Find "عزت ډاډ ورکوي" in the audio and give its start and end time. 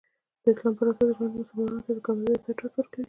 2.43-2.99